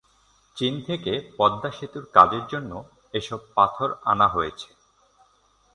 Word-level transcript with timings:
চীন 0.57 0.73
থেকে 0.87 1.11
পদ্মা 1.37 1.69
সেতুর 1.71 2.05
কাজের 2.13 2.43
জন্য 2.47 2.71
এসব 3.13 3.39
পাথর 3.55 3.89
আনা 4.03 4.27
হয়েছে। 4.27 4.69